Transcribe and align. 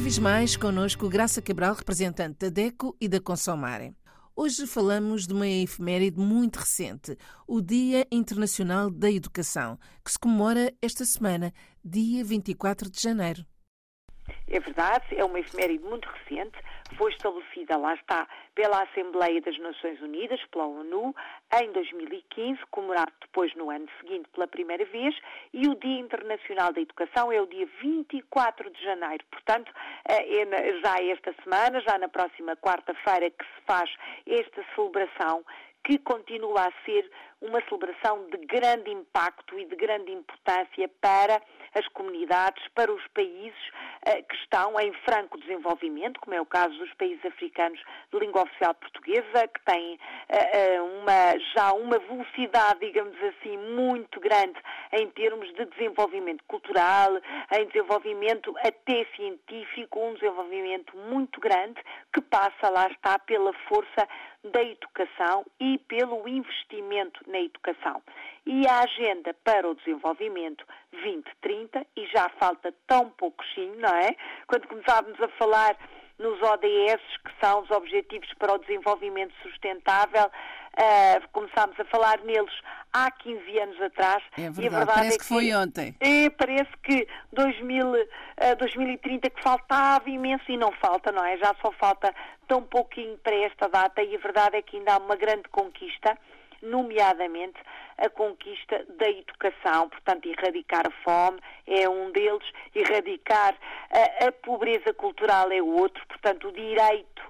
vez 0.00 0.18
mais 0.18 0.56
connosco 0.56 1.10
Graça 1.10 1.42
Cabral, 1.42 1.74
representante 1.74 2.38
da 2.38 2.48
DECO 2.48 2.96
e 2.98 3.06
da 3.06 3.20
Consomare. 3.20 3.94
Hoje 4.34 4.66
falamos 4.66 5.26
de 5.26 5.34
uma 5.34 5.46
efeméride 5.46 6.18
muito 6.18 6.56
recente, 6.56 7.18
o 7.46 7.60
Dia 7.60 8.06
Internacional 8.10 8.90
da 8.90 9.10
Educação, 9.10 9.78
que 10.02 10.10
se 10.10 10.18
comemora 10.18 10.72
esta 10.80 11.04
semana, 11.04 11.52
dia 11.84 12.24
24 12.24 12.90
de 12.90 13.00
janeiro. 13.00 13.44
É 14.52 14.58
verdade, 14.58 15.04
é 15.16 15.24
uma 15.24 15.38
efeméride 15.38 15.84
muito 15.84 16.08
recente, 16.08 16.58
foi 16.96 17.12
estabelecida, 17.12 17.76
lá 17.76 17.94
está, 17.94 18.26
pela 18.52 18.82
Assembleia 18.82 19.40
das 19.40 19.56
Nações 19.58 20.02
Unidas, 20.02 20.44
pela 20.50 20.66
ONU, 20.66 21.14
em 21.62 21.70
2015, 21.70 22.58
comemorado 22.68 23.12
depois 23.20 23.54
no 23.54 23.70
ano 23.70 23.86
seguinte 24.00 24.28
pela 24.34 24.48
primeira 24.48 24.84
vez, 24.86 25.16
e 25.54 25.68
o 25.68 25.76
Dia 25.76 26.00
Internacional 26.00 26.72
da 26.72 26.80
Educação 26.80 27.30
é 27.30 27.40
o 27.40 27.46
dia 27.46 27.68
24 27.80 28.68
de 28.70 28.82
janeiro. 28.82 29.24
Portanto, 29.30 29.72
é 30.04 30.44
já 30.82 30.96
esta 31.00 31.32
semana, 31.44 31.80
já 31.80 31.96
na 31.96 32.08
próxima 32.08 32.56
quarta-feira, 32.56 33.30
que 33.30 33.44
se 33.44 33.60
faz 33.64 33.88
esta 34.26 34.64
celebração 34.74 35.44
que 35.84 35.98
continua 35.98 36.68
a 36.68 36.84
ser 36.84 37.10
uma 37.40 37.60
celebração 37.62 38.26
de 38.30 38.36
grande 38.46 38.90
impacto 38.90 39.58
e 39.58 39.64
de 39.64 39.74
grande 39.74 40.12
importância 40.12 40.88
para 41.00 41.40
as 41.74 41.86
comunidades, 41.88 42.62
para 42.74 42.92
os 42.92 43.06
países 43.08 43.58
uh, 44.06 44.22
que 44.28 44.36
estão 44.36 44.78
em 44.78 44.92
franco 45.04 45.38
desenvolvimento, 45.40 46.20
como 46.20 46.34
é 46.34 46.40
o 46.40 46.46
caso 46.46 46.76
dos 46.76 46.92
países 46.94 47.24
africanos 47.24 47.80
de 48.12 48.18
língua 48.18 48.42
oficial 48.42 48.74
portuguesa, 48.74 49.48
que 49.48 49.60
têm 49.64 49.94
uh, 49.94 51.00
uma, 51.00 51.38
já 51.54 51.72
uma 51.72 51.98
velocidade, 51.98 52.80
digamos 52.80 53.16
assim, 53.22 53.56
muito 53.56 54.20
grande 54.20 54.60
em 54.92 55.08
termos 55.10 55.48
de 55.54 55.64
desenvolvimento 55.64 56.44
cultural, 56.46 57.12
em 57.52 57.66
desenvolvimento 57.68 58.54
até 58.58 59.06
científico, 59.16 59.98
um 59.98 60.14
desenvolvimento 60.14 60.94
muito 60.96 61.40
grande 61.40 61.80
que 62.12 62.20
passa, 62.20 62.68
lá 62.68 62.86
está, 62.88 63.18
pela 63.20 63.52
força 63.68 64.06
da 64.44 64.62
educação 64.62 65.44
e 65.58 65.78
pelo 65.78 66.26
investimento 66.26 67.20
na 67.28 67.40
educação. 67.40 68.02
E 68.46 68.66
a 68.66 68.80
agenda 68.80 69.34
para 69.44 69.68
o 69.68 69.74
desenvolvimento 69.74 70.64
2030, 70.92 71.86
e 71.96 72.06
já 72.06 72.28
falta 72.30 72.74
tão 72.86 73.10
pouquinho, 73.10 73.76
não 73.76 73.94
é? 73.96 74.16
Quando 74.46 74.66
começávamos 74.66 75.20
a 75.20 75.28
falar 75.28 75.76
nos 76.18 76.40
ODS, 76.42 77.02
que 77.24 77.32
são 77.40 77.62
os 77.62 77.70
Objetivos 77.70 78.32
para 78.34 78.54
o 78.54 78.58
Desenvolvimento 78.58 79.34
Sustentável, 79.42 80.30
uh, 80.78 81.28
começámos 81.32 81.78
a 81.78 81.84
falar 81.86 82.20
neles 82.20 82.52
há 82.92 83.10
15 83.10 83.58
anos 83.58 83.80
atrás. 83.82 84.22
É 84.36 84.50
verdade, 84.50 84.62
e 84.62 84.66
a 84.66 84.70
verdade 84.70 84.98
parece 84.98 85.14
é 85.14 85.18
que, 85.18 85.24
que, 85.24 85.28
foi 85.28 85.54
ontem. 85.54 85.94
É, 86.00 86.30
parece 86.30 86.70
que 86.82 87.06
2000, 87.32 87.86
uh, 87.86 87.96
2030 88.58 89.30
que 89.30 89.42
faltava 89.42 90.08
imenso 90.08 90.44
e 90.48 90.56
não 90.56 90.72
falta, 90.72 91.12
não 91.12 91.24
é? 91.24 91.36
Já 91.38 91.54
só 91.60 91.72
falta 91.72 92.14
tão 92.48 92.62
pouquinho 92.62 93.16
para 93.18 93.34
esta 93.36 93.68
data 93.68 94.02
e 94.02 94.14
a 94.14 94.18
verdade 94.18 94.56
é 94.56 94.62
que 94.62 94.76
ainda 94.76 94.94
há 94.94 94.98
uma 94.98 95.16
grande 95.16 95.48
conquista 95.50 96.16
nomeadamente 96.62 97.58
a 98.00 98.08
conquista 98.08 98.84
da 98.98 99.08
educação, 99.10 99.88
portanto, 99.90 100.26
erradicar 100.26 100.86
a 100.86 100.90
fome 101.02 101.38
é 101.66 101.88
um 101.88 102.10
deles, 102.12 102.46
erradicar 102.74 103.54
a, 103.90 104.26
a 104.26 104.32
pobreza 104.32 104.92
cultural 104.94 105.52
é 105.52 105.60
o 105.60 105.68
outro, 105.68 106.04
portanto, 106.06 106.48
o 106.48 106.52
direito 106.52 107.22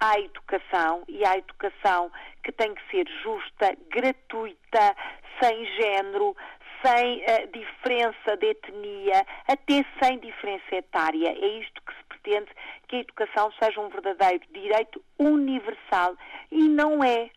à 0.00 0.18
educação 0.18 1.02
e 1.08 1.24
à 1.24 1.36
educação 1.36 2.10
que 2.42 2.52
tem 2.52 2.74
que 2.74 2.90
ser 2.90 3.08
justa, 3.22 3.76
gratuita, 3.90 4.96
sem 5.40 5.66
género, 5.76 6.36
sem 6.84 7.22
uh, 7.22 7.52
diferença 7.52 8.36
de 8.36 8.46
etnia, 8.46 9.26
até 9.48 9.84
sem 10.02 10.18
diferença 10.18 10.74
etária. 10.74 11.28
É 11.28 11.46
isto 11.60 11.82
que 11.82 11.92
se 11.92 12.04
pretende 12.08 12.50
que 12.88 12.96
a 12.96 13.00
educação 13.00 13.50
seja 13.62 13.80
um 13.80 13.88
verdadeiro 13.88 14.44
direito 14.52 15.02
universal 15.18 16.14
e 16.50 16.68
não 16.68 17.02
é 17.02 17.30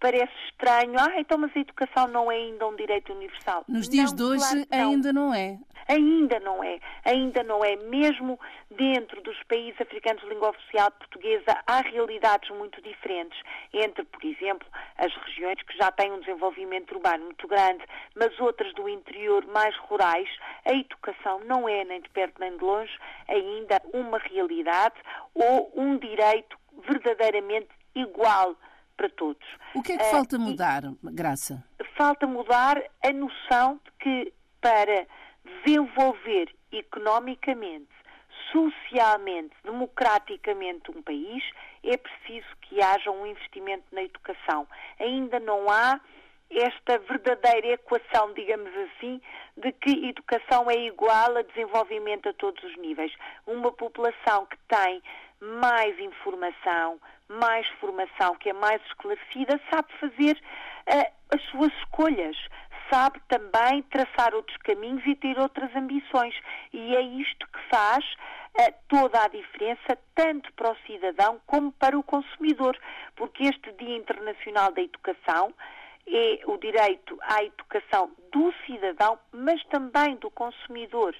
parece 0.00 0.32
estranho. 0.48 0.94
Ah, 0.98 1.20
então, 1.20 1.38
mas 1.38 1.50
a 1.54 1.60
educação 1.60 2.06
não 2.08 2.30
é 2.30 2.36
ainda 2.36 2.66
um 2.66 2.76
direito 2.76 3.12
universal. 3.12 3.64
Nos 3.68 3.88
dias 3.88 4.10
não, 4.12 4.16
de 4.16 4.22
hoje 4.22 4.66
claro 4.66 4.90
ainda 4.90 5.12
não 5.12 5.34
é. 5.34 5.58
Ainda 5.88 6.38
não 6.40 6.62
é. 6.62 6.78
Ainda 7.04 7.42
não 7.42 7.64
é. 7.64 7.76
Mesmo 7.76 8.38
dentro 8.70 9.22
dos 9.22 9.42
países 9.44 9.80
africanos 9.80 10.22
de 10.22 10.28
língua 10.28 10.50
oficial 10.50 10.90
portuguesa, 10.90 11.58
há 11.66 11.80
realidades 11.80 12.50
muito 12.50 12.80
diferentes 12.82 13.40
entre, 13.72 14.04
por 14.04 14.22
exemplo, 14.24 14.68
as 14.96 15.12
regiões 15.24 15.60
que 15.62 15.76
já 15.76 15.90
têm 15.90 16.12
um 16.12 16.20
desenvolvimento 16.20 16.94
urbano 16.94 17.24
muito 17.24 17.48
grande, 17.48 17.84
mas 18.14 18.38
outras 18.38 18.72
do 18.74 18.88
interior 18.88 19.46
mais 19.46 19.74
rurais. 19.76 20.28
A 20.64 20.72
educação 20.72 21.40
não 21.44 21.68
é, 21.68 21.84
nem 21.84 22.00
de 22.00 22.08
perto 22.10 22.38
nem 22.38 22.56
de 22.56 22.62
longe, 22.62 22.92
ainda 23.26 23.80
uma 23.94 24.18
realidade 24.18 24.96
ou 25.34 25.72
um 25.74 25.96
direito 25.96 26.58
verdadeiramente 26.86 27.68
igual 27.94 28.54
para 28.96 29.08
todos. 29.10 29.46
O 29.74 29.82
que 29.82 29.92
é 29.92 29.96
que 29.96 30.04
uh, 30.04 30.10
falta 30.10 30.38
mudar, 30.38 30.82
Graça? 31.04 31.64
Falta 31.96 32.26
mudar 32.26 32.82
a 33.02 33.12
noção 33.12 33.80
de 33.84 33.92
que 34.00 34.32
para 34.60 35.06
desenvolver 35.64 36.54
economicamente, 36.72 37.88
socialmente, 38.52 39.54
democraticamente 39.64 40.90
um 40.90 41.02
país, 41.02 41.42
é 41.82 41.96
preciso 41.96 42.46
que 42.62 42.82
haja 42.82 43.10
um 43.10 43.26
investimento 43.26 43.84
na 43.92 44.02
educação. 44.02 44.66
Ainda 44.98 45.38
não 45.40 45.70
há 45.70 46.00
esta 46.50 46.98
verdadeira 46.98 47.74
equação, 47.74 48.32
digamos 48.32 48.70
assim, 48.74 49.20
de 49.56 49.72
que 49.72 50.08
educação 50.08 50.70
é 50.70 50.76
igual 50.76 51.36
a 51.36 51.42
desenvolvimento 51.42 52.28
a 52.28 52.32
todos 52.32 52.62
os 52.64 52.76
níveis. 52.78 53.12
Uma 53.46 53.70
população 53.70 54.46
que 54.46 54.56
tem 54.66 55.02
mais 55.40 55.98
informação, 55.98 56.98
mais 57.28 57.68
formação, 57.80 58.34
que 58.36 58.50
é 58.50 58.52
mais 58.52 58.82
esclarecida, 58.86 59.60
sabe 59.70 59.92
fazer 60.00 60.36
uh, 60.36 61.12
as 61.34 61.42
suas 61.50 61.72
escolhas, 61.74 62.36
sabe 62.90 63.20
também 63.28 63.82
traçar 63.84 64.34
outros 64.34 64.56
caminhos 64.58 65.04
e 65.06 65.14
ter 65.14 65.38
outras 65.38 65.74
ambições. 65.74 66.34
E 66.72 66.96
é 66.96 67.00
isto 67.00 67.46
que 67.46 67.58
faz 67.70 68.04
uh, 68.04 68.74
toda 68.88 69.22
a 69.22 69.28
diferença, 69.28 69.98
tanto 70.14 70.52
para 70.54 70.72
o 70.72 70.76
cidadão 70.86 71.40
como 71.46 71.72
para 71.72 71.98
o 71.98 72.02
consumidor, 72.02 72.76
porque 73.16 73.44
este 73.44 73.72
Dia 73.72 73.96
Internacional 73.96 74.72
da 74.72 74.82
Educação 74.82 75.52
é 76.06 76.40
o 76.46 76.56
direito 76.56 77.18
à 77.22 77.44
educação 77.44 78.10
do 78.32 78.52
cidadão, 78.64 79.18
mas 79.32 79.62
também 79.64 80.16
do 80.16 80.30
consumidor. 80.30 81.14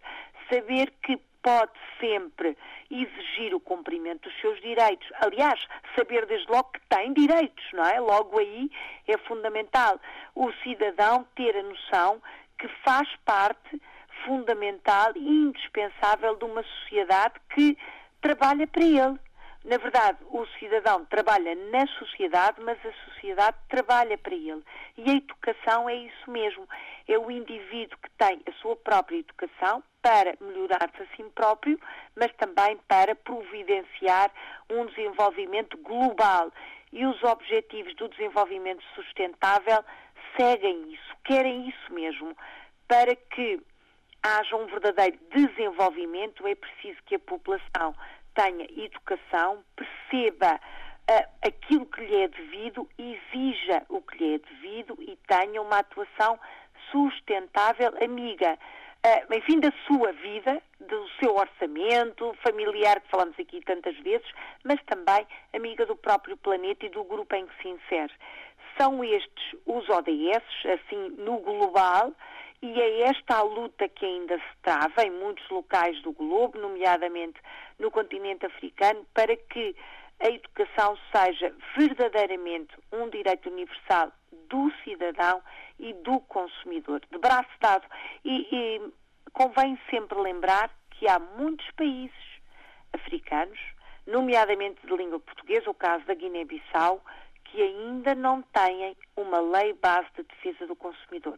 Saber 0.51 0.93
que 1.03 1.21
pode 1.43 1.73
sempre 2.01 2.57
exigir 2.91 3.55
o 3.55 3.61
cumprimento 3.61 4.29
dos 4.29 4.41
seus 4.41 4.61
direitos. 4.61 5.09
Aliás, 5.21 5.61
saber 5.97 6.27
desde 6.27 6.51
logo 6.51 6.71
que 6.73 6.81
tem 6.89 7.13
direitos, 7.13 7.65
não 7.73 7.85
é? 7.85 8.01
Logo 8.01 8.39
aí 8.39 8.71
é 9.07 9.17
fundamental 9.19 10.01
o 10.35 10.53
cidadão 10.63 11.27
ter 11.35 11.57
a 11.57 11.63
noção 11.63 12.21
que 12.59 12.69
faz 12.85 13.09
parte 13.25 13.81
fundamental 14.25 15.13
e 15.15 15.29
indispensável 15.29 16.37
de 16.37 16.45
uma 16.45 16.63
sociedade 16.63 17.35
que 17.55 17.79
trabalha 18.21 18.67
para 18.67 18.85
ele. 18.85 19.28
Na 19.65 19.77
verdade, 19.77 20.19
o 20.31 20.47
cidadão 20.59 21.05
trabalha 21.07 21.55
na 21.55 21.87
sociedade, 21.99 22.61
mas 22.61 22.79
a 22.87 22.93
sociedade 23.11 23.57
trabalha 23.69 24.17
para 24.17 24.35
ele. 24.35 24.63
E 24.97 25.11
a 25.11 25.15
educação 25.15 25.89
é 25.89 25.95
isso 25.95 26.31
mesmo. 26.31 26.67
É 27.07 27.19
o 27.19 27.31
indivíduo 27.31 27.99
que 28.03 28.11
tem 28.17 28.41
a 28.47 28.53
sua 28.61 28.77
própria 28.77 29.19
educação 29.19 29.83
para 30.01 30.35
melhorar-se 30.41 31.03
a 31.03 31.17
si 31.17 31.23
próprio, 31.35 31.79
mas 32.17 32.33
também 32.37 32.79
para 32.89 33.15
providenciar 33.15 34.31
um 34.71 34.87
desenvolvimento 34.87 35.77
global. 35.79 36.53
E 36.93 37.05
os 37.05 37.23
objetivos 37.23 37.95
do 37.97 38.09
desenvolvimento 38.09 38.83
sustentável 38.95 39.85
seguem 40.39 40.93
isso, 40.93 41.17
querem 41.25 41.69
isso 41.69 41.93
mesmo. 41.93 42.35
Para 42.87 43.15
que 43.15 43.61
haja 44.23 44.57
um 44.57 44.67
verdadeiro 44.67 45.19
desenvolvimento, 45.31 46.47
é 46.47 46.55
preciso 46.55 46.99
que 47.05 47.17
a 47.17 47.19
população 47.19 47.95
tenha 48.39 48.69
educação, 48.77 49.65
perceba 49.75 50.55
uh, 50.55 51.29
aquilo 51.45 51.85
que 51.87 52.01
lhe 52.01 52.23
é 52.23 52.29
devido, 52.29 52.89
exija 52.97 53.85
o 53.89 54.01
que 54.01 54.17
lhe 54.17 54.35
é 54.35 54.39
devido 54.39 54.97
e 55.01 55.19
tenha 55.27 55.61
uma 55.61 55.81
atuação 55.81 56.39
sustentável, 56.93 57.93
amiga, 58.01 58.57
uh, 59.05 59.35
enfim, 59.35 59.59
da 59.59 59.73
sua 59.89 60.13
vida, 60.13 60.63
do 60.79 61.09
seu 61.19 61.35
orçamento 61.35 62.33
familiar, 62.45 63.01
que 63.01 63.11
falamos 63.11 63.35
aqui 63.41 63.61
tantas 63.63 63.97
vezes, 63.99 64.29
mas 64.63 64.81
também 64.85 65.27
amiga 65.53 65.85
do 65.85 65.97
próprio 65.97 66.37
planeta 66.37 66.87
e 66.87 66.91
do 66.91 67.03
grupo 67.03 67.35
em 67.35 67.45
que 67.45 67.61
se 67.61 67.69
insere. 67.69 68.13
São 68.79 69.03
estes 69.03 69.57
os 69.67 69.89
ODS, 69.89 70.45
assim, 70.65 71.09
no 71.19 71.39
global, 71.39 72.13
e 72.61 72.81
é 72.81 73.03
esta 73.03 73.37
a 73.37 73.43
luta 73.43 73.89
que 73.89 74.05
ainda 74.05 74.37
se 74.37 74.57
trava 74.63 75.03
em 75.05 75.11
muitos 75.11 75.49
locais 75.49 76.01
do 76.03 76.13
globo, 76.13 76.59
nomeadamente 76.59 77.41
no 77.79 77.91
continente 77.91 78.47
africano, 78.47 79.07
para 79.15 79.37
que 79.37 79.77
a 80.21 80.29
educação 80.29 80.99
seja 81.15 81.55
verdadeiramente 81.77 82.75
um 82.93 83.09
direito 83.09 83.49
universal 83.49 84.13
do 84.49 84.73
cidadão 84.83 85.41
e 85.79 85.93
do 85.93 86.19
consumidor, 86.21 87.01
de 87.11 87.19
braço 87.19 87.51
dado. 87.61 87.87
E, 88.25 88.49
e 88.51 88.93
convém 89.33 89.79
sempre 89.89 90.19
lembrar 90.19 90.71
que 90.91 91.09
há 91.09 91.21
muitos 91.21 91.71
países 91.73 92.17
africanos, 92.93 93.59
nomeadamente 94.05 94.85
de 94.85 94.97
língua 94.97 95.21
portuguesa, 95.21 95.71
o 95.71 95.75
caso 95.75 96.05
da 96.07 96.15
Guiné-Bissau, 96.15 97.05
que 97.45 97.63
ainda 97.63 98.17
não 98.17 98.43
têm 98.43 98.97
uma 99.17 99.39
lei 99.39 99.75
base 99.75 100.09
de 100.17 100.25
defesa 100.25 100.67
do 100.67 100.75
consumidor. 100.75 101.37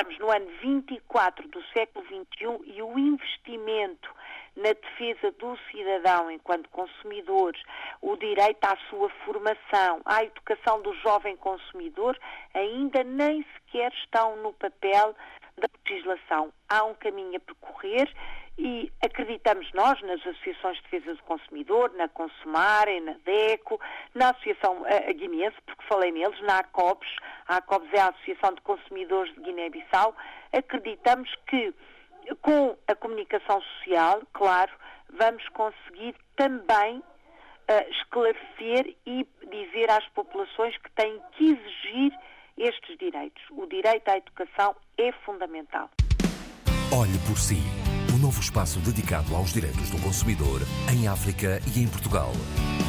Estamos 0.00 0.18
no 0.20 0.30
ano 0.30 0.46
24 0.62 1.48
do 1.48 1.60
século 1.72 2.06
XXI 2.06 2.72
e 2.72 2.80
o 2.80 2.96
investimento 2.96 4.08
na 4.54 4.72
defesa 4.72 5.32
do 5.32 5.58
cidadão 5.72 6.30
enquanto 6.30 6.68
consumidor, 6.68 7.56
o 8.00 8.16
direito 8.16 8.64
à 8.64 8.76
sua 8.88 9.08
formação, 9.24 10.00
à 10.04 10.22
educação 10.22 10.80
do 10.82 10.94
jovem 10.98 11.36
consumidor, 11.38 12.16
ainda 12.54 13.02
nem 13.02 13.44
sequer 13.54 13.92
estão 13.92 14.36
no 14.36 14.52
papel 14.52 15.16
da 15.56 15.68
legislação. 15.84 16.52
Há 16.68 16.84
um 16.84 16.94
caminho 16.94 17.36
a 17.36 17.40
percorrer 17.40 18.08
e 18.58 18.92
acreditamos 19.04 19.68
nós 19.72 20.00
nas 20.02 20.20
associações 20.26 20.76
de 20.78 20.82
defesa 20.82 21.14
do 21.14 21.22
consumidor, 21.22 21.92
na 21.94 22.08
Consumare, 22.08 23.00
na 23.00 23.14
DECO, 23.24 23.80
na 24.14 24.30
Associação 24.30 24.82
uh, 24.82 25.14
Guineense, 25.14 25.56
porque 25.64 25.84
falei 25.88 26.10
neles, 26.10 26.40
na 26.42 26.58
ACOBS, 26.58 27.08
a 27.48 27.56
ACOBS 27.56 27.88
é 27.92 28.00
a 28.00 28.08
Associação 28.08 28.54
de 28.54 28.60
Consumidores 28.60 29.34
de 29.34 29.40
Guiné-Bissau, 29.40 30.14
acreditamos 30.52 31.30
que 31.48 31.74
com 32.42 32.76
a 32.86 32.94
comunicação 32.94 33.60
social, 33.62 34.22
claro, 34.34 34.70
vamos 35.18 35.46
conseguir 35.48 36.14
também 36.36 36.98
uh, 36.98 37.90
esclarecer 37.90 38.94
e 39.06 39.26
dizer 39.50 39.90
às 39.90 40.06
populações 40.10 40.76
que 40.76 40.90
têm 40.92 41.20
que 41.32 41.44
exigir 41.52 42.12
estes 42.58 42.98
direitos. 42.98 43.42
O 43.50 43.66
direito 43.66 44.08
à 44.08 44.18
educação 44.18 44.76
é 44.98 45.10
fundamental. 45.24 45.88
Olhe 46.92 47.18
por 47.26 47.38
si. 47.38 47.62
Um 48.14 48.18
novo 48.18 48.40
espaço 48.40 48.80
dedicado 48.80 49.34
aos 49.34 49.52
direitos 49.52 49.90
do 49.90 50.02
consumidor 50.02 50.60
em 50.92 51.06
África 51.06 51.60
e 51.74 51.82
em 51.82 51.88
Portugal. 51.88 52.32